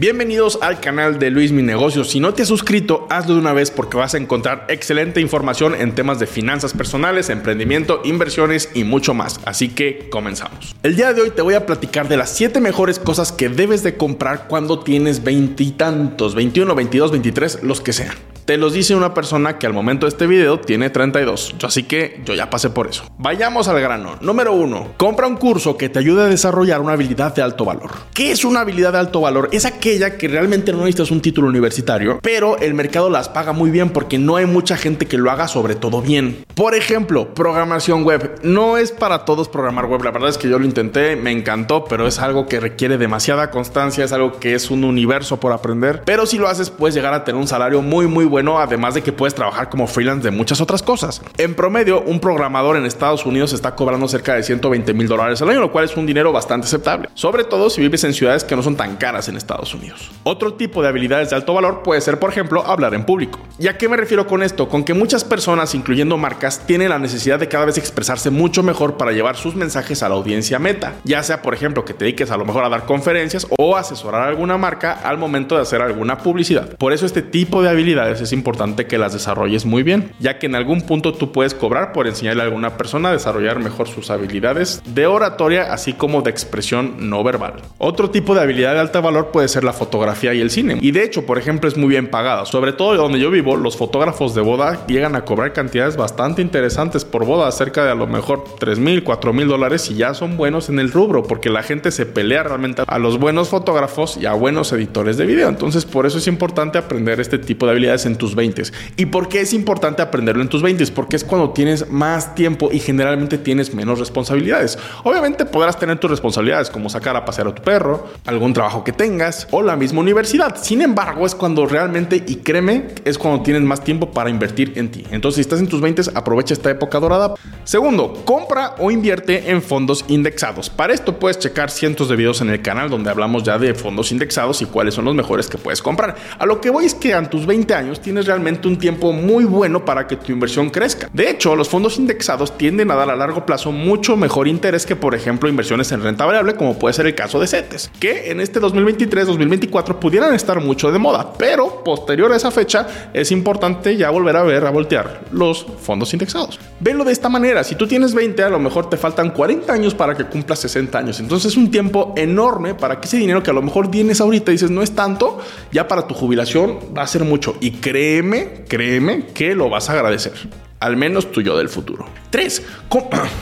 Bienvenidos 0.00 0.60
al 0.62 0.78
canal 0.78 1.18
de 1.18 1.28
Luis 1.28 1.50
Mi 1.50 1.60
Negocios. 1.60 2.10
Si 2.10 2.20
no 2.20 2.32
te 2.32 2.42
has 2.42 2.48
suscrito, 2.48 3.08
hazlo 3.10 3.34
de 3.34 3.40
una 3.40 3.52
vez 3.52 3.72
porque 3.72 3.96
vas 3.96 4.14
a 4.14 4.18
encontrar 4.18 4.64
excelente 4.68 5.20
información 5.20 5.74
en 5.74 5.92
temas 5.92 6.20
de 6.20 6.28
finanzas 6.28 6.72
personales, 6.72 7.30
emprendimiento, 7.30 8.02
inversiones 8.04 8.70
y 8.74 8.84
mucho 8.84 9.12
más. 9.12 9.40
Así 9.44 9.70
que 9.70 10.08
comenzamos. 10.08 10.76
El 10.84 10.94
día 10.94 11.12
de 11.14 11.22
hoy 11.22 11.30
te 11.30 11.42
voy 11.42 11.54
a 11.54 11.66
platicar 11.66 12.06
de 12.06 12.16
las 12.16 12.30
7 12.30 12.60
mejores 12.60 13.00
cosas 13.00 13.32
que 13.32 13.48
debes 13.48 13.82
de 13.82 13.96
comprar 13.96 14.46
cuando 14.46 14.78
tienes 14.78 15.24
veintitantos, 15.24 16.36
21, 16.36 16.76
22, 16.76 17.10
23, 17.10 17.64
los 17.64 17.80
que 17.80 17.92
sean. 17.92 18.14
Te 18.48 18.56
los 18.56 18.72
dice 18.72 18.94
una 18.94 19.12
persona 19.12 19.58
que 19.58 19.66
al 19.66 19.74
momento 19.74 20.06
de 20.06 20.08
este 20.08 20.26
video 20.26 20.58
tiene 20.58 20.88
32, 20.88 21.56
así 21.62 21.82
que 21.82 22.22
yo 22.24 22.32
ya 22.32 22.48
pasé 22.48 22.70
por 22.70 22.86
eso. 22.86 23.04
Vayamos 23.18 23.68
al 23.68 23.78
grano. 23.78 24.16
Número 24.22 24.54
1. 24.54 24.94
Compra 24.96 25.26
un 25.26 25.36
curso 25.36 25.76
que 25.76 25.90
te 25.90 25.98
ayude 25.98 26.22
a 26.22 26.28
desarrollar 26.28 26.80
una 26.80 26.94
habilidad 26.94 27.34
de 27.34 27.42
alto 27.42 27.66
valor. 27.66 27.90
¿Qué 28.14 28.30
es 28.30 28.46
una 28.46 28.60
habilidad 28.60 28.92
de 28.92 29.00
alto 29.00 29.20
valor? 29.20 29.50
Es 29.52 29.66
aquella 29.66 30.16
que 30.16 30.28
realmente 30.28 30.72
no 30.72 30.78
necesitas 30.78 31.10
un 31.10 31.20
título 31.20 31.48
universitario, 31.48 32.20
pero 32.22 32.56
el 32.56 32.72
mercado 32.72 33.10
las 33.10 33.28
paga 33.28 33.52
muy 33.52 33.70
bien 33.70 33.90
porque 33.90 34.16
no 34.16 34.36
hay 34.36 34.46
mucha 34.46 34.78
gente 34.78 35.04
que 35.04 35.18
lo 35.18 35.30
haga 35.30 35.46
sobre 35.46 35.74
todo 35.74 36.00
bien. 36.00 36.46
Por 36.54 36.74
ejemplo, 36.74 37.34
programación 37.34 38.02
web. 38.02 38.40
No 38.42 38.78
es 38.78 38.92
para 38.92 39.26
todos 39.26 39.50
programar 39.50 39.84
web. 39.84 40.02
La 40.04 40.10
verdad 40.10 40.30
es 40.30 40.38
que 40.38 40.48
yo 40.48 40.58
lo 40.58 40.64
intenté, 40.64 41.16
me 41.16 41.32
encantó, 41.32 41.84
pero 41.84 42.06
es 42.06 42.18
algo 42.18 42.46
que 42.46 42.60
requiere 42.60 42.96
demasiada 42.96 43.50
constancia, 43.50 44.06
es 44.06 44.12
algo 44.12 44.40
que 44.40 44.54
es 44.54 44.70
un 44.70 44.84
universo 44.84 45.38
por 45.38 45.52
aprender. 45.52 46.00
Pero 46.06 46.24
si 46.24 46.38
lo 46.38 46.48
haces, 46.48 46.70
puedes 46.70 46.94
llegar 46.94 47.12
a 47.12 47.24
tener 47.24 47.38
un 47.38 47.46
salario 47.46 47.82
muy, 47.82 48.06
muy 48.06 48.24
bueno 48.24 48.37
bueno, 48.38 48.60
además 48.60 48.94
de 48.94 49.02
que 49.02 49.10
puedes 49.10 49.34
trabajar 49.34 49.68
como 49.68 49.88
freelance 49.88 50.22
de 50.22 50.30
muchas 50.30 50.60
otras 50.60 50.80
cosas. 50.80 51.22
En 51.38 51.56
promedio, 51.56 52.02
un 52.02 52.20
programador 52.20 52.76
en 52.76 52.86
Estados 52.86 53.26
Unidos 53.26 53.52
está 53.52 53.74
cobrando 53.74 54.06
cerca 54.06 54.34
de 54.34 54.44
120 54.44 54.94
mil 54.94 55.08
dólares 55.08 55.42
al 55.42 55.50
año, 55.50 55.58
lo 55.58 55.72
cual 55.72 55.86
es 55.86 55.96
un 55.96 56.06
dinero 56.06 56.30
bastante 56.30 56.68
aceptable, 56.68 57.08
sobre 57.14 57.42
todo 57.42 57.68
si 57.68 57.80
vives 57.80 58.04
en 58.04 58.14
ciudades 58.14 58.44
que 58.44 58.54
no 58.54 58.62
son 58.62 58.76
tan 58.76 58.94
caras 58.94 59.26
en 59.26 59.36
Estados 59.36 59.74
Unidos. 59.74 60.12
Otro 60.22 60.54
tipo 60.54 60.82
de 60.82 60.88
habilidades 60.88 61.30
de 61.30 61.34
alto 61.34 61.52
valor 61.52 61.82
puede 61.82 62.00
ser, 62.00 62.20
por 62.20 62.30
ejemplo, 62.30 62.64
hablar 62.64 62.94
en 62.94 63.04
público. 63.04 63.40
¿Y 63.58 63.66
a 63.66 63.76
qué 63.76 63.88
me 63.88 63.96
refiero 63.96 64.28
con 64.28 64.44
esto? 64.44 64.68
Con 64.68 64.84
que 64.84 64.94
muchas 64.94 65.24
personas, 65.24 65.74
incluyendo 65.74 66.16
marcas, 66.16 66.64
tienen 66.64 66.90
la 66.90 67.00
necesidad 67.00 67.40
de 67.40 67.48
cada 67.48 67.64
vez 67.64 67.76
expresarse 67.76 68.30
mucho 68.30 68.62
mejor 68.62 68.96
para 68.96 69.10
llevar 69.10 69.34
sus 69.34 69.56
mensajes 69.56 70.04
a 70.04 70.08
la 70.08 70.14
audiencia 70.14 70.60
meta, 70.60 70.94
ya 71.02 71.24
sea, 71.24 71.42
por 71.42 71.54
ejemplo, 71.54 71.84
que 71.84 71.92
te 71.92 72.04
dediques 72.04 72.30
a 72.30 72.36
lo 72.36 72.44
mejor 72.44 72.62
a 72.62 72.68
dar 72.68 72.84
conferencias 72.84 73.48
o 73.58 73.76
asesorar 73.76 74.22
a 74.22 74.28
alguna 74.28 74.56
marca 74.58 74.92
al 74.92 75.18
momento 75.18 75.56
de 75.56 75.62
hacer 75.62 75.82
alguna 75.82 76.18
publicidad. 76.18 76.76
Por 76.76 76.92
eso 76.92 77.04
este 77.04 77.22
tipo 77.22 77.62
de 77.62 77.70
habilidades 77.70 78.20
es 78.20 78.27
importante 78.32 78.86
que 78.86 78.98
las 78.98 79.12
desarrolles 79.12 79.64
muy 79.64 79.82
bien, 79.82 80.12
ya 80.18 80.38
que 80.38 80.46
en 80.46 80.54
algún 80.54 80.82
punto 80.82 81.14
tú 81.14 81.32
puedes 81.32 81.54
cobrar 81.54 81.92
por 81.92 82.06
enseñarle 82.06 82.42
a 82.42 82.46
alguna 82.46 82.76
persona 82.76 83.08
a 83.08 83.12
desarrollar 83.12 83.58
mejor 83.58 83.88
sus 83.88 84.10
habilidades 84.10 84.82
de 84.86 85.06
oratoria, 85.06 85.72
así 85.72 85.92
como 85.92 86.22
de 86.22 86.30
expresión 86.30 87.08
no 87.08 87.22
verbal. 87.24 87.54
Otro 87.78 88.10
tipo 88.10 88.34
de 88.34 88.40
habilidad 88.40 88.74
de 88.74 88.80
alto 88.80 89.00
valor 89.02 89.30
puede 89.30 89.48
ser 89.48 89.64
la 89.64 89.72
fotografía 89.72 90.34
y 90.34 90.40
el 90.40 90.50
cine, 90.50 90.78
y 90.80 90.90
de 90.90 91.04
hecho, 91.04 91.26
por 91.26 91.38
ejemplo, 91.38 91.68
es 91.68 91.76
muy 91.76 91.88
bien 91.88 92.10
pagada, 92.10 92.46
sobre 92.46 92.72
todo 92.72 92.94
donde 92.94 93.20
yo 93.20 93.30
vivo, 93.30 93.56
los 93.56 93.76
fotógrafos 93.76 94.34
de 94.34 94.40
boda 94.40 94.86
llegan 94.86 95.16
a 95.16 95.24
cobrar 95.24 95.52
cantidades 95.52 95.96
bastante 95.96 96.42
interesantes 96.42 97.04
por 97.04 97.24
boda, 97.24 97.50
cerca 97.52 97.84
de 97.84 97.90
a 97.90 97.94
lo 97.94 98.06
mejor 98.06 98.44
3 98.58 98.78
mil, 98.78 99.04
4 99.04 99.32
mil 99.32 99.48
dólares 99.48 99.90
y 99.90 99.94
ya 99.94 100.14
son 100.14 100.36
buenos 100.36 100.68
en 100.68 100.78
el 100.78 100.90
rubro, 100.90 101.22
porque 101.22 101.50
la 101.50 101.62
gente 101.62 101.90
se 101.90 102.06
pelea 102.06 102.42
realmente 102.42 102.82
a 102.86 102.98
los 102.98 103.18
buenos 103.18 103.48
fotógrafos 103.48 104.16
y 104.16 104.26
a 104.26 104.32
buenos 104.32 104.72
editores 104.72 105.16
de 105.16 105.26
video. 105.26 105.48
Entonces, 105.48 105.84
por 105.84 106.06
eso 106.06 106.18
es 106.18 106.26
importante 106.26 106.78
aprender 106.78 107.20
este 107.20 107.38
tipo 107.38 107.66
de 107.66 107.72
habilidades 107.72 108.06
en 108.06 108.16
tus 108.18 108.34
20 108.34 108.48
¿Y 108.96 109.06
por 109.06 109.28
qué 109.28 109.40
es 109.40 109.52
importante 109.52 110.02
aprenderlo 110.02 110.42
en 110.42 110.48
tus 110.48 110.62
20 110.62 110.86
Porque 110.88 111.16
es 111.16 111.24
cuando 111.24 111.50
tienes 111.50 111.90
más 111.90 112.34
tiempo 112.34 112.70
y 112.72 112.80
generalmente 112.80 113.38
tienes 113.38 113.74
menos 113.74 113.98
responsabilidades. 113.98 114.78
Obviamente 115.04 115.44
podrás 115.44 115.78
tener 115.78 115.98
tus 115.98 116.10
responsabilidades 116.10 116.70
como 116.70 116.88
sacar 116.88 117.16
a 117.16 117.24
pasear 117.24 117.48
a 117.48 117.54
tu 117.54 117.62
perro, 117.62 118.06
algún 118.26 118.52
trabajo 118.52 118.84
que 118.84 118.92
tengas 118.92 119.46
o 119.50 119.62
la 119.62 119.76
misma 119.76 120.00
universidad. 120.00 120.56
Sin 120.60 120.82
embargo, 120.82 121.26
es 121.26 121.34
cuando 121.34 121.66
realmente, 121.66 122.22
y 122.26 122.36
créeme, 122.36 122.88
es 123.04 123.18
cuando 123.18 123.42
tienes 123.42 123.62
más 123.62 123.82
tiempo 123.82 124.10
para 124.10 124.30
invertir 124.30 124.72
en 124.76 124.90
ti. 124.90 125.04
Entonces, 125.10 125.36
si 125.36 125.40
estás 125.42 125.60
en 125.60 125.68
tus 125.68 125.80
20 125.80 125.98
aprovecha 126.14 126.54
esta 126.54 126.70
época 126.70 127.00
dorada. 127.00 127.34
Segundo, 127.64 128.22
compra 128.24 128.74
o 128.78 128.90
invierte 128.90 129.50
en 129.50 129.62
fondos 129.62 130.04
indexados. 130.08 130.70
Para 130.70 130.92
esto 130.92 131.18
puedes 131.18 131.38
checar 131.38 131.70
cientos 131.70 132.08
de 132.08 132.16
videos 132.16 132.40
en 132.40 132.50
el 132.50 132.62
canal 132.62 132.90
donde 132.90 133.10
hablamos 133.10 133.42
ya 133.42 133.58
de 133.58 133.74
fondos 133.74 134.12
indexados 134.12 134.62
y 134.62 134.66
cuáles 134.66 134.94
son 134.94 135.04
los 135.04 135.14
mejores 135.14 135.48
que 135.48 135.58
puedes 135.58 135.82
comprar. 135.82 136.16
A 136.38 136.46
lo 136.46 136.60
que 136.60 136.70
voy 136.70 136.86
es 136.86 136.94
que 136.94 137.12
en 137.12 137.28
tus 137.28 137.46
20 137.46 137.74
años 137.74 138.00
tienes 138.08 138.24
realmente 138.24 138.66
un 138.66 138.78
tiempo 138.78 139.12
muy 139.12 139.44
bueno 139.44 139.84
para 139.84 140.06
que 140.06 140.16
tu 140.16 140.32
inversión 140.32 140.70
crezca. 140.70 141.10
De 141.12 141.28
hecho, 141.28 141.54
los 141.54 141.68
fondos 141.68 141.98
indexados 141.98 142.56
tienden 142.56 142.90
a 142.90 142.94
dar 142.94 143.10
a 143.10 143.16
largo 143.16 143.44
plazo 143.44 143.70
mucho 143.70 144.16
mejor 144.16 144.48
interés 144.48 144.86
que, 144.86 144.96
por 144.96 145.14
ejemplo, 145.14 145.46
inversiones 145.46 145.92
en 145.92 146.02
renta 146.02 146.24
variable, 146.24 146.54
como 146.54 146.78
puede 146.78 146.94
ser 146.94 147.04
el 147.04 147.14
caso 147.14 147.38
de 147.38 147.46
CETES, 147.46 147.90
que 148.00 148.30
en 148.30 148.40
este 148.40 148.62
2023-2024 148.62 149.98
pudieran 149.98 150.32
estar 150.32 150.58
mucho 150.64 150.90
de 150.90 150.98
moda, 150.98 151.34
pero 151.36 151.84
posterior 151.84 152.32
a 152.32 152.36
esa 152.36 152.50
fecha 152.50 153.10
es 153.12 153.30
importante 153.30 153.94
ya 153.94 154.08
volver 154.08 154.36
a 154.36 154.42
ver, 154.42 154.64
a 154.64 154.70
voltear 154.70 155.24
los 155.30 155.66
fondos 155.78 156.10
indexados. 156.14 156.58
Velo 156.80 157.04
de 157.04 157.12
esta 157.12 157.28
manera, 157.28 157.62
si 157.62 157.74
tú 157.74 157.86
tienes 157.86 158.14
20, 158.14 158.42
a 158.42 158.48
lo 158.48 158.58
mejor 158.58 158.88
te 158.88 158.96
faltan 158.96 159.32
40 159.32 159.70
años 159.70 159.94
para 159.94 160.16
que 160.16 160.24
cumplas 160.24 160.60
60 160.60 160.98
años, 160.98 161.20
entonces 161.20 161.52
es 161.52 161.58
un 161.58 161.70
tiempo 161.70 162.14
enorme 162.16 162.74
para 162.74 163.02
que 163.02 163.06
ese 163.06 163.18
dinero 163.18 163.42
que 163.42 163.50
a 163.50 163.54
lo 163.54 163.60
mejor 163.60 163.90
tienes 163.90 164.22
ahorita 164.22 164.50
dices 164.50 164.70
no 164.70 164.80
es 164.80 164.92
tanto, 164.92 165.40
ya 165.70 165.86
para 165.86 166.06
tu 166.06 166.14
jubilación 166.14 166.78
va 166.96 167.02
a 167.02 167.06
ser 167.06 167.24
mucho 167.24 167.58
y 167.60 167.72
créeme 167.88 168.64
créeme, 168.68 169.24
que 169.34 169.54
lo 169.54 169.70
vas 169.70 169.88
a 169.88 169.94
agradecer. 169.94 170.32
Al 170.78 170.96
menos 170.96 171.32
tuyo 171.32 171.56
del 171.56 171.70
futuro. 171.70 172.06
3. 172.30 172.62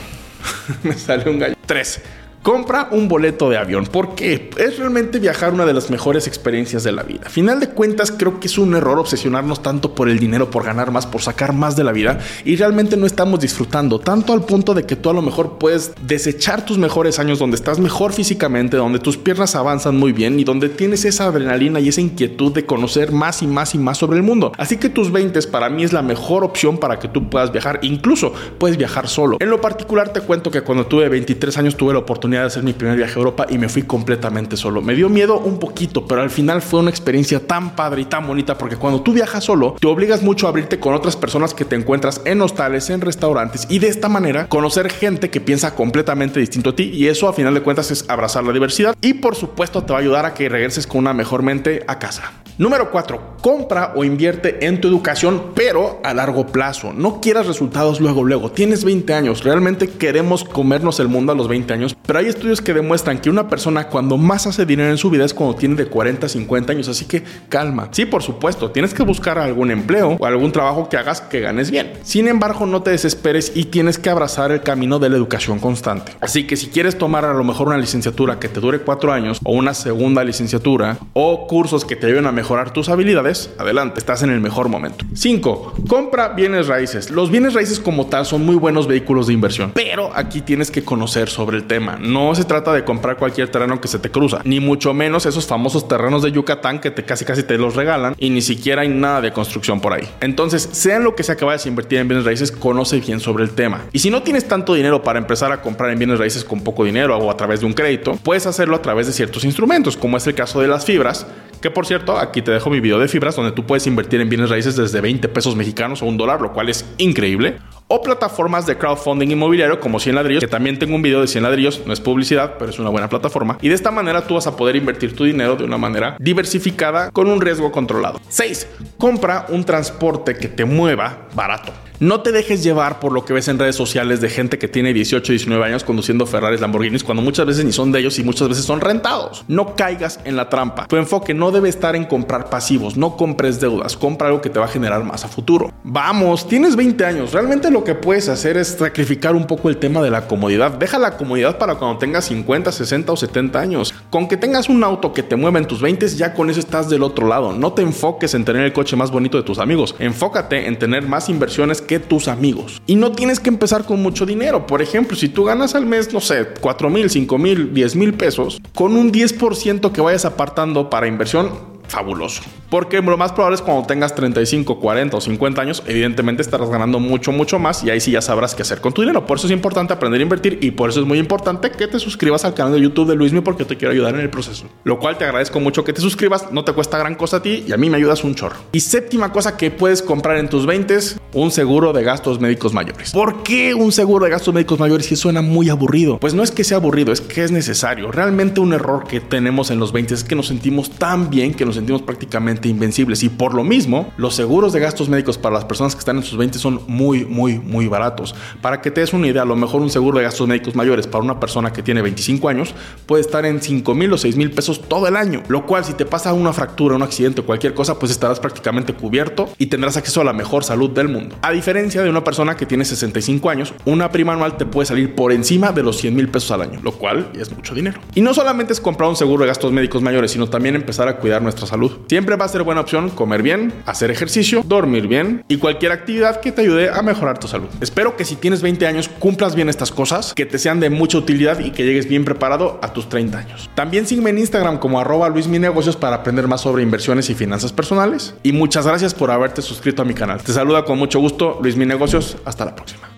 Me 0.85 0.95
sale 0.95 1.29
un 1.29 1.39
gallo. 1.41 1.57
3. 1.67 2.03
Compra 2.47 2.91
un 2.93 3.09
boleto 3.09 3.51
de 3.51 3.59
avión. 3.59 3.89
porque 3.91 4.51
Es 4.57 4.79
realmente 4.79 5.19
viajar 5.19 5.53
una 5.53 5.67
de 5.67 5.75
las 5.75 5.91
mejores 5.91 6.29
experiencias 6.29 6.85
de 6.85 6.93
la 6.93 7.03
vida. 7.03 7.29
Final 7.29 7.59
de 7.59 7.71
cuentas, 7.71 8.13
creo 8.13 8.39
que 8.39 8.47
es 8.47 8.57
un 8.57 8.73
error 8.77 9.01
obsesionarnos 9.01 9.65
tanto 9.65 9.97
por 9.97 10.09
el 10.09 10.21
dinero, 10.21 10.49
por 10.49 10.63
ganar 10.63 10.93
más, 10.93 11.07
por 11.07 11.23
sacar 11.23 11.53
más 11.53 11.75
de 11.75 11.83
la 11.83 11.91
vida 11.91 12.21
y 12.45 12.55
realmente 12.55 12.97
no 12.97 13.05
estamos 13.05 13.41
disfrutando 13.41 13.99
tanto 13.99 14.33
al 14.33 14.45
punto 14.45 14.75
de 14.75 14.85
que 14.87 14.95
tú 14.95 15.11
a 15.11 15.13
lo 15.13 15.23
mejor 15.23 15.59
puedes 15.59 15.91
desechar 16.07 16.65
tus 16.65 16.79
mejores 16.79 17.19
años 17.19 17.41
donde 17.41 17.57
estás 17.57 17.81
mejor 17.81 18.13
físicamente, 18.13 18.77
donde 18.77 19.01
tus 19.01 19.17
piernas 19.17 19.57
avanzan 19.57 19.97
muy 19.97 20.13
bien 20.13 20.39
y 20.39 20.45
donde 20.45 20.69
tienes 20.69 21.05
esa 21.05 21.25
adrenalina 21.25 21.81
y 21.81 21.89
esa 21.89 22.01
inquietud 22.01 22.53
de 22.53 22.65
conocer 22.65 23.11
más 23.11 23.43
y 23.43 23.49
más 23.49 23.75
y 23.75 23.79
más 23.79 23.99
sobre 23.99 24.19
el 24.19 24.23
mundo. 24.23 24.53
Así 24.57 24.77
que 24.77 24.89
tus 24.89 25.11
20 25.11 25.43
para 25.51 25.69
mí 25.69 25.83
es 25.83 25.93
la 25.93 26.03
mejor 26.03 26.45
opción 26.45 26.79
para 26.79 27.01
que 27.01 27.09
tú 27.09 27.29
puedas 27.29 27.51
viajar. 27.51 27.81
Incluso 27.83 28.33
puedes 28.59 28.77
viajar 28.77 29.09
solo. 29.09 29.37
En 29.41 29.51
lo 29.51 29.61
particular 29.61 30.13
te 30.13 30.21
cuento 30.21 30.53
que 30.53 30.61
cuando 30.61 30.87
tuve 30.87 31.09
23 31.09 31.59
años 31.59 31.77
tuve 31.77 31.93
la 31.93 31.99
oportunidad 31.99 32.36
de 32.41 32.47
hacer 32.47 32.63
mi 32.63 32.73
primer 32.73 32.97
viaje 32.97 33.15
a 33.15 33.19
Europa 33.19 33.47
y 33.49 33.59
me 33.59 33.69
fui 33.69 33.83
completamente 33.83 34.57
solo. 34.57 34.83
Me 34.83 34.95
dio 34.95 35.09
miedo 35.09 35.39
un 35.39 35.59
poquito, 35.59 36.07
pero 36.07 36.23
al 36.23 36.31
final 36.31 36.63
fue 36.63 36.81
una 36.81 36.91
experiencia 36.91 37.47
tan 37.47 37.77
padre 37.77 38.03
y 38.03 38.05
tan 38.05 38.27
bonita 38.27 38.59
porque 38.59 38.77
cuando 38.77 39.03
tú 39.03 39.13
viajas 39.13 39.45
solo, 39.45 39.77
te 39.81 39.87
obligas 39.87 40.23
mucho 40.23 40.47
a 40.47 40.51
abrirte 40.51 40.81
con 40.81 40.95
otras 40.95 41.17
personas 41.17 41.55
que 41.55 41.65
te 41.65 41.77
encuentras 41.77 42.21
en 42.25 42.41
hostales, 42.41 42.91
en 42.91 43.01
restaurantes 43.01 43.67
y 43.69 43.79
de 43.79 43.89
esta 43.89 44.09
manera 44.09 44.49
conocer 44.49 44.91
gente 44.91 45.31
que 45.31 45.41
piensa 45.41 45.75
completamente 45.75 46.41
distinto 46.41 46.71
a 46.71 46.77
ti 46.77 46.91
y 46.93 47.09
eso 47.09 47.29
a 47.29 47.33
final 47.33 47.55
de 47.55 47.63
cuentas 47.63 47.91
es 47.91 48.05
abrazar 48.09 48.45
la 48.45 48.53
diversidad 48.53 48.95
y 49.01 49.15
por 49.15 49.35
supuesto 49.35 49.83
te 49.83 49.93
va 49.93 49.99
a 49.99 50.03
ayudar 50.03 50.27
a 50.27 50.35
que 50.35 50.49
regreses 50.49 50.87
con 50.87 50.99
una 50.99 51.13
mejor 51.13 51.43
mente 51.43 51.85
a 51.87 51.99
casa. 51.99 52.33
Número 52.59 52.91
4. 52.91 53.37
Compra 53.43 53.93
o 53.95 54.03
invierte 54.03 54.67
en 54.67 54.81
tu 54.81 54.89
educación, 54.89 55.53
pero 55.55 56.01
a 56.03 56.15
largo 56.15 56.47
plazo. 56.47 56.95
No 56.95 57.21
quieras 57.21 57.47
resultados 57.47 58.01
luego, 58.01 58.25
luego. 58.25 58.51
Tienes 58.51 58.83
20 58.83 59.13
años. 59.13 59.45
Realmente 59.45 59.89
queremos 59.91 60.43
comernos 60.43 60.99
el 60.99 61.09
mundo 61.09 61.33
a 61.33 61.35
los 61.35 61.49
20 61.49 61.75
años. 61.75 61.95
Pero 62.07 62.19
hay 62.19 62.27
estudios 62.27 62.63
que 62.63 62.73
demuestran 62.73 63.19
que 63.19 63.29
una 63.29 63.47
persona 63.49 63.89
cuando 63.89 64.17
más 64.17 64.47
hace 64.47 64.65
dinero 64.65 64.89
en 64.89 64.97
su 64.97 65.11
vida 65.11 65.27
es 65.27 65.35
cuando 65.35 65.55
tiene 65.55 65.75
de 65.75 65.87
40 65.87 66.25
a 66.25 66.29
50 66.31 66.73
años. 66.73 66.89
Así 66.89 67.05
que 67.05 67.25
calma. 67.51 67.89
Sí, 67.91 68.07
por 68.07 68.23
supuesto, 68.23 68.71
tienes 68.71 68.95
que 68.95 69.03
buscar 69.03 69.39
algún 69.39 69.71
empleo 69.71 70.17
o 70.19 70.25
algún 70.25 70.51
trabajo 70.51 70.89
que 70.89 70.97
hagas 70.97 71.21
que 71.21 71.41
ganes 71.41 71.71
bien. 71.71 71.93
Sin 72.05 72.27
embargo, 72.27 72.65
no 72.65 72.83
te 72.83 72.91
desesperes 72.91 73.53
y 73.55 73.65
tienes 73.65 73.99
que 73.99 74.09
abrazar 74.09 74.51
el 74.51 74.63
camino 74.63 74.99
de 74.99 75.11
la 75.11 75.17
educación 75.17 75.59
constante. 75.59 76.13
Así 76.23 76.47
que 76.47 76.57
si 76.57 76.69
quieres 76.69 76.97
tomar 76.97 77.27
a 77.27 77.35
lo 77.35 77.45
mejor 77.45 77.69
una 77.69 77.77
licenciatura 77.77 78.41
que 78.41 78.49
te 78.49 78.61
dure 78.61 78.79
4 78.79 79.13
años 79.13 79.41
o 79.45 79.53
una 79.53 79.75
segunda 79.75 80.25
licenciatura 80.25 80.97
o 81.13 81.47
cursos 81.47 81.85
que 81.85 81.97
te 81.97 82.07
ayuden 82.07 82.25
a 82.25 82.33
mejorar 82.33 82.46
mejorar 82.47 82.73
tus 82.73 82.89
habilidades, 82.89 83.51
adelante, 83.59 83.99
estás 83.99 84.23
en 84.23 84.31
el 84.31 84.41
mejor 84.41 84.69
momento. 84.69 85.05
5. 85.15 85.75
Compra 85.89 86.29
bienes 86.29 86.69
raíces. 86.69 87.11
Los 87.11 87.29
bienes 87.29 87.55
raíces 87.55 87.81
como 87.81 88.07
tal 88.07 88.25
son 88.25 88.47
muy 88.47 88.55
buenos 88.55 88.87
vehículos 88.87 89.27
de 89.27 89.33
inversión, 89.33 89.73
pero 89.75 90.13
aquí 90.15 90.43
tienes 90.43 90.71
que 90.71 90.85
conocer 90.85 91.29
sobre 91.29 91.57
el 91.57 91.65
tema. 91.65 91.99
No 92.01 92.37
se 92.37 92.45
trata 92.45 92.73
de 92.73 92.85
comprar 92.85 93.17
cualquier 93.17 93.49
terreno 93.49 93.81
que 93.81 93.89
se 93.89 93.99
te 93.99 94.13
cruza, 94.13 94.43
ni 94.45 94.61
mucho 94.61 94.95
menos 94.95 95.27
esos 95.27 95.45
famosos 95.45 95.89
terrenos 95.89 96.23
de 96.23 96.31
Yucatán 96.31 96.79
que 96.79 96.93
te 96.93 97.05
casi 97.05 97.25
casi 97.25 97.43
te 97.43 97.59
los 97.59 97.75
regalan 97.75 98.15
y 98.17 98.31
ni 98.31 98.43
siquiera 98.43 98.83
hay 98.83 98.91
nada 98.91 99.23
de 99.23 99.33
construcción 99.33 99.81
por 99.81 99.95
ahí. 99.95 100.09
Entonces, 100.21 100.69
sean 100.71 101.03
lo 101.03 101.17
que 101.17 101.25
sea 101.25 101.37
que 101.37 101.45
vayas 101.45 101.67
a 101.67 101.69
invertir 101.69 101.99
en 101.99 102.07
bienes 102.07 102.25
raíces, 102.25 102.53
conoce 102.53 103.01
bien 103.01 103.19
sobre 103.19 103.43
el 103.43 103.51
tema. 103.51 103.87
Y 103.91 103.99
si 103.99 104.09
no 104.09 104.23
tienes 104.23 104.47
tanto 104.47 104.75
dinero 104.75 105.03
para 105.03 105.19
empezar 105.19 105.51
a 105.51 105.61
comprar 105.61 105.91
en 105.91 105.99
bienes 105.99 106.21
raíces 106.21 106.45
con 106.45 106.61
poco 106.61 106.85
dinero 106.85 107.19
o 107.19 107.29
a 107.29 107.37
través 107.37 107.59
de 107.59 107.67
un 107.67 107.73
crédito, 107.73 108.17
puedes 108.23 108.47
hacerlo 108.47 108.77
a 108.77 108.83
través 108.83 109.09
de 109.09 109.13
ciertos 109.13 109.43
instrumentos, 109.43 109.97
como 109.97 110.17
es 110.17 110.25
el 110.29 110.37
caso 110.37 110.61
de 110.61 110.69
las 110.69 110.85
fibras, 110.85 111.27
que 111.61 111.71
por 111.71 111.87
cierto, 111.87 112.19
aquí 112.19 112.43
te 112.43 112.51
dejo 112.51 112.71
mi 112.71 112.81
video 112.81 112.99
de 112.99 113.09
fibras 113.09 113.37
donde 113.37 113.53
tú 113.53 113.65
puedes 113.65 113.87
invertir 113.87 114.21
en 114.21 114.29
bienes 114.29 114.51
raíces 114.51 114.77
desde 114.77 115.01
20 115.01 115.29
pesos 115.29 115.57
mexicanos 115.57 116.03
o 116.03 116.07
un 116.07 116.17
dólar, 116.17 116.41
lo 116.41 116.53
cual 116.53 116.69
es 116.69 116.85
increíble. 116.99 117.59
O 117.89 118.03
plataformas 118.03 118.67
de 118.67 118.77
crowdfunding 118.77 119.31
inmobiliario 119.31 119.79
como 119.79 120.01
100 120.01 120.17
ladrillos, 120.17 120.41
que 120.41 120.49
también 120.49 120.79
tengo 120.79 120.97
un 120.97 121.03
video 121.03 121.21
de 121.21 121.29
100 121.29 121.45
ladrillos, 121.45 121.83
no 121.87 121.93
es 121.93 122.01
publicidad, 122.01 122.55
pero 122.59 122.71
es 122.71 122.79
una 122.79 122.91
buena 122.91 123.09
plataforma. 123.09 123.59
Y 123.63 123.69
de 123.69 123.75
esta 123.75 123.91
manera 123.91 124.27
tú 124.27 124.35
vas 124.35 124.47
a 124.47 124.57
poder 124.57 124.75
invertir 124.75 125.15
tu 125.15 125.25
dinero 125.25 125.55
de 125.55 125.65
una 125.65 125.79
manera 125.79 126.17
diversificada 126.19 127.11
con 127.13 127.29
un 127.29 127.41
riesgo 127.41 127.71
controlado. 127.71 128.21
6. 128.29 128.69
Compra 128.99 129.47
un 129.49 129.65
transporte 129.65 130.35
que 130.35 130.49
te 130.49 130.65
mueva 130.65 131.29
barato. 131.35 131.73
No 131.99 132.21
te 132.21 132.31
dejes 132.31 132.63
llevar 132.63 133.01
por 133.01 133.13
lo 133.13 133.25
que 133.25 133.33
ves 133.33 133.49
en 133.49 133.59
redes 133.59 133.75
sociales 133.75 134.21
de 134.21 134.29
gente 134.29 134.59
que 134.59 134.69
tiene 134.69 134.93
18, 134.93 135.33
19 135.33 135.65
años 135.65 135.83
conduciendo 135.83 136.27
Ferraris, 136.27 136.61
Lamborghinis, 136.61 137.03
cuando 137.03 137.23
muchas 137.23 137.47
veces 137.47 137.65
ni 137.65 137.73
son 137.73 137.91
de 137.91 138.01
ellos 138.01 138.19
y 138.19 138.23
muchas 138.23 138.51
veces 138.51 138.67
son 138.67 138.83
rentados. 138.83 139.47
No 139.49 139.75
caigas 139.75 140.21
en 140.25 140.37
la 140.37 140.51
trampa. 140.51 140.89
Tu 140.89 140.97
enfoque 140.97 141.33
no 141.33 141.51
debe 141.53 141.71
estar 141.71 141.97
en 141.97 142.05
comprar 142.05 142.51
pasivos, 142.51 142.99
no 142.99 143.17
compres 143.17 143.61
deudas, 143.61 143.97
compra 143.97 144.29
algo 144.29 144.43
que 144.43 144.51
te 144.51 144.59
va 144.59 144.67
a 144.67 144.69
generar 144.69 145.05
más 145.05 145.25
a 145.25 145.29
futuro. 145.29 145.73
Vamos, 145.85 146.47
tienes 146.47 146.77
20 146.77 147.03
años, 147.07 147.33
realmente 147.33 147.71
lo 147.71 147.83
que 147.83 147.95
puedes 147.95 148.29
hacer 148.29 148.59
es 148.59 148.77
sacrificar 148.79 149.35
un 149.35 149.47
poco 149.47 149.71
el 149.71 149.79
tema 149.79 150.03
de 150.03 150.11
la 150.11 150.27
comodidad. 150.27 150.73
Deja 150.73 150.99
la 150.99 151.17
comodidad 151.17 151.57
para 151.57 151.77
cuando 151.77 151.97
tengas 151.97 152.27
50, 152.27 152.73
60 152.73 153.13
o 153.13 153.17
70 153.17 153.59
años. 153.59 153.95
Con 154.11 154.29
que 154.29 154.37
tengas 154.37 154.69
un 154.69 154.85
auto 154.85 155.13
que 155.13 155.23
te 155.23 155.37
mueva 155.37 155.59
en 155.59 155.67
tus 155.67 155.81
20, 155.81 156.09
ya 156.09 156.33
con 156.33 156.49
eso 156.49 156.61
estás 156.61 156.89
del 156.89 157.03
otro 157.03 157.27
lado. 157.27 157.53
No 157.53 157.73
te 157.73 157.83
enfoques 157.83 158.35
en 158.35 158.45
tener 158.45 158.63
el 158.63 158.73
coche 158.73 158.97
más 158.97 159.11
bonito 159.11 159.37
de 159.37 159.43
tus 159.43 159.59
amigos. 159.59 159.95
Enfócate 159.99 160.67
en 160.67 160.79
tener 160.79 161.03
más 161.03 161.29
inversiones 161.29 161.81
que 161.83 161.99
tus 161.99 162.29
amigos. 162.29 162.81
Y 162.87 162.95
no 162.95 163.13
tienes 163.13 163.41
que 163.41 163.49
empezar 163.49 163.85
con 163.85 164.03
mucho 164.03 164.25
dinero. 164.25 164.67
Por 164.67 164.81
ejemplo, 164.81 165.17
si 165.17 165.29
tú 165.29 165.45
ganas 165.45 165.75
al 165.75 165.87
mes, 165.87 166.13
no 166.13 166.21
sé, 166.21 166.47
4 166.61 166.91
mil, 166.91 167.11
5 167.11 167.39
mil, 167.39 167.75
10 167.75 167.97
mil 167.97 168.15
pesos, 168.15 168.61
con 168.75 168.97
un 168.97 169.13
10% 169.13 169.91
que 169.91 170.01
vayas 170.01 170.25
apartando 170.25 170.89
para 170.89 171.09
inversión, 171.09 171.76
fabuloso. 171.89 172.43
Porque 172.71 173.01
lo 173.01 173.17
más 173.17 173.33
probable 173.33 173.55
es 173.57 173.63
cuando 173.63 173.87
tengas 173.87 174.15
35, 174.15 174.81
40 174.81 175.17
o 175.17 175.21
50 175.21 175.63
años, 175.63 175.83
evidentemente 175.87 176.43
estarás 176.43 176.69
ganando 176.69 176.99
mucho, 176.99 177.33
mucho 177.33 177.59
más 177.59 177.85
y 177.85 177.91
ahí 177.91 178.01
sí 178.01 178.11
ya 178.11 178.21
sabrás 178.21 178.55
qué 178.55 178.63
hacer 178.63 178.81
con 178.81 178.93
tu 178.93 179.03
dinero. 179.03 179.27
Por 179.27 179.39
eso 179.39 179.47
es 179.47 179.53
importante 179.53 179.93
aprender 179.93 180.21
a 180.21 180.23
invertir 180.23 180.59
y 180.63 180.73
por 180.73 180.91
eso 180.91 181.01
es 181.01 181.07
muy 181.07 181.19
importante 181.19 181.71
que 181.71 181.87
te 181.87 181.99
suscribas 181.99 182.45
al 182.45 182.55
canal 182.55 182.73
de 182.73 182.81
YouTube 182.81 183.09
de 183.09 183.15
Luismi 183.15 183.41
porque 183.41 183.65
te 183.65 183.77
quiero 183.77 183.93
ayudar 183.93 184.15
en 184.15 184.21
el 184.21 184.31
proceso. 184.31 184.67
Lo 184.85 184.99
cual 184.99 185.19
te 185.19 185.25
agradezco 185.25 185.61
mucho 185.61 185.85
que 185.85 185.93
te 185.93 186.01
suscribas, 186.01 186.51
no 186.51 186.65
te 186.65 186.73
cuesta 186.73 186.99
gran 186.99 187.15
cosa 187.15 187.39
a 187.39 187.43
ti 187.43 187.65
y 187.67 187.73
a 187.73 187.77
mí 187.77 187.89
me 187.89 187.97
ayudas 187.97 188.25
un 188.25 188.35
chorro. 188.35 188.57
Y 188.73 188.81
séptima 188.81 189.33
cosa 189.33 189.57
que 189.57 189.71
puedes 189.71 190.03
comprar 190.03 190.39
en 190.39 190.49
tus 190.49 190.67
20 190.67 190.97
un 191.37 191.51
seguro 191.51 191.93
de 191.93 192.03
gastos 192.03 192.41
médicos 192.41 192.73
mayores. 192.73 193.13
¿Por 193.13 193.43
qué 193.43 193.75
un 193.75 193.93
seguro 193.93 194.25
de 194.25 194.31
gastos 194.31 194.55
médicos 194.55 194.81
mayores 194.81 195.05
si 195.05 195.17
suena 195.17 195.43
muy 195.43 195.69
aburrido? 195.69 196.19
Pues 196.19 196.33
no 196.33 196.43
es 196.43 196.51
que 196.51 196.65
sea 196.65 196.79
aburrido, 196.79 197.13
es 197.13 197.21
que 197.21 197.45
es 197.45 197.53
necesario. 197.53 198.11
Realmente 198.11 198.59
un 198.61 198.73
error 198.73 199.05
que 199.07 199.21
tenemos 199.21 199.71
en 199.71 199.79
los 199.79 199.93
20 199.93 200.15
es 200.15 200.25
que 200.25 200.35
nos 200.35 200.47
sentimos 200.47 200.89
tan 200.89 201.29
bien 201.29 201.53
que 201.53 201.67
nos 201.67 201.75
sentimos 201.75 202.01
prácticamente 202.01 202.71
invencibles 202.71 203.23
y 203.23 203.29
por 203.29 203.53
lo 203.53 203.65
mismo 203.65 204.15
los 204.17 204.35
seguros 204.35 204.73
de 204.73 204.81
gastos 204.81 205.11
médicos 205.11 205.37
para 205.37 205.57
las 205.57 205.67
personas 205.67 205.95
que 205.95 205.99
están 205.99 206.17
en 206.17 206.23
sus 206.23 206.39
20 206.39 206.59
son 206.59 206.81
muy, 206.87 207.27
muy, 207.27 207.59
muy 207.59 207.87
baratos. 207.87 208.35
Para 208.63 208.81
que 208.81 208.91
te 208.91 209.03
des 209.03 209.13
una 209.13 209.27
idea, 209.27 209.43
a 209.43 209.45
lo 209.47 209.57
mejor 209.57 209.83
un 209.83 209.91
seguro 209.91 210.17
de 210.17 210.25
gastos 210.25 210.49
médicos 210.49 210.75
mayores 210.75 211.07
para 211.07 211.23
una 211.23 211.39
persona 211.39 211.71
que 211.71 211.83
tiene 211.83 212.01
25 212.01 212.49
años 212.49 212.75
puede 213.05 213.21
estar 213.21 213.45
en 213.45 213.61
5 213.61 213.95
mil 213.95 214.11
o 214.11 214.17
6 214.17 214.37
mil 214.37 214.53
pesos 214.53 214.81
todo 214.89 215.07
el 215.07 215.17
año, 215.17 215.43
lo 215.49 215.67
cual 215.67 215.85
si 215.85 215.93
te 215.93 216.07
pasa 216.07 216.33
una 216.33 216.55
fractura, 216.55 216.97
un 216.97 217.03
accidente 217.03 217.43
o 217.43 217.45
cualquier 217.45 217.75
cosa, 217.75 217.99
pues 217.99 218.11
estarás 218.11 218.41
prácticamente 218.41 218.95
cubierto 218.95 219.51
y 219.59 219.67
tendrás 219.67 219.99
acceso 219.99 220.23
a 220.23 220.25
la 220.25 220.33
mejor 220.33 220.65
salud 220.65 220.89
del 220.89 221.09
mundo. 221.09 221.26
A 221.43 221.53
diferencia 221.53 222.03
de 222.03 222.11
una 222.11 222.25
persona 222.25 222.57
que 222.57 222.67
tiene 222.67 222.85
65 222.85 223.51
años, 223.51 223.75
una 223.85 224.11
prima 224.11 224.33
anual 224.33 224.57
te 224.57 224.67
puede 224.67 224.87
salir 224.87 225.15
por 225.15 225.33
encima 225.33 225.73
de 225.73 225.83
los 225.83 225.99
100 225.99 226.15
mil 226.15 226.29
pesos 226.29 226.51
al 226.51 226.63
año, 226.63 226.81
lo 226.83 226.93
cual 226.93 227.31
es 227.39 227.51
mucho 227.53 227.75
dinero. 227.75 228.01
Y 228.15 228.21
no 228.21 228.35
solamente 228.35 228.73
es 228.73 228.81
comprar 228.81 229.09
un 229.09 229.17
seguro 229.17 229.43
de 229.43 229.49
gastos 229.49 229.73
médicos 229.73 230.03
mayores, 230.03 230.31
sino 230.31 230.49
también 230.49 230.75
empezar 230.75 231.09
a 231.09 231.17
cuidar 231.17 231.43
nuestra 231.43 231.67
salud. 231.67 231.93
Siempre 232.09 232.37
va 232.37 232.45
a 232.45 232.49
ser 232.49 232.63
buena 232.63 232.81
opción 232.81 233.11
comer 233.11 233.43
bien, 233.43 233.73
hacer 233.87 234.11
ejercicio, 234.11 234.63
dormir 234.67 235.09
bien 235.09 235.45
y 235.49 235.59
cualquier 235.59 235.93
actividad 235.93 236.41
que 236.41 236.53
te 236.53 236.63
ayude 236.63 236.91
a 236.91 237.03
mejorar 237.03 237.39
tu 237.39 237.49
salud. 237.49 237.69
Espero 237.81 238.17
que 238.17 238.25
si 238.25 238.37
tienes 238.37 238.63
20 238.63 238.87
años 238.87 239.09
cumplas 239.09 239.55
bien 239.55 239.69
estas 239.69 239.91
cosas, 239.91 240.35
que 240.35 240.47
te 240.47 240.59
sean 240.59 240.81
de 240.81 240.91
mucha 240.91 241.19
utilidad 241.19 241.59
y 241.61 241.71
que 241.71 241.85
llegues 241.85 242.09
bien 242.09 242.25
preparado 242.25 242.79
a 242.83 242.93
tus 242.93 243.09
30 243.09 243.39
años. 243.39 243.71
También 243.75 244.07
sígueme 244.07 244.31
en 244.31 244.39
Instagram 244.39 244.79
como 244.79 245.01
arroba 245.01 245.29
luisminegocios 245.29 245.97
para 245.97 246.17
aprender 246.17 246.49
más 246.49 246.61
sobre 246.61 246.83
inversiones 246.83 247.31
y 247.31 247.35
finanzas 247.35 247.73
personales. 247.73 248.35
Y 248.43 248.53
muchas 248.53 248.87
gracias 248.87 249.15
por 249.15 249.31
haberte 249.31 249.63
suscrito 249.63 250.03
a 250.03 250.05
mi 250.05 250.15
canal. 250.15 250.43
Te 250.43 250.53
saluda 250.53 250.85
con 250.85 250.99
mucho 251.07 251.21
gusto 251.21 251.61
Luis 251.63 251.77
Mi 251.77 251.87
Negocios. 251.87 252.37
Hasta 252.45 252.65
la 252.65 252.75
próxima. 252.75 253.09